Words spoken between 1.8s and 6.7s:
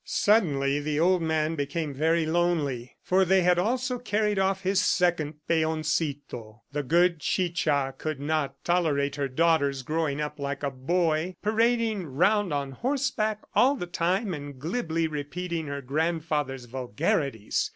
very lonely, for they had also carried off his second "Peoncito."